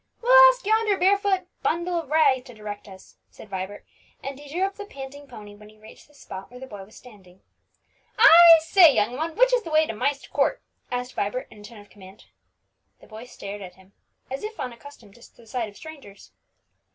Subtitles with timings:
[0.19, 3.85] "We'll ask yonder bare footed bundle of rags to direct us," said Vibert,
[4.23, 6.83] and he drew up the panting pony when he reached the spot where the boy
[6.83, 7.43] was standing.
[8.17, 11.63] "I say, young one, which is the way to Myst Court?" asked Vibert in a
[11.63, 12.25] tone of command.
[12.99, 13.93] The boy stared at him,
[14.31, 16.31] as if unaccustomed to the sight of strangers.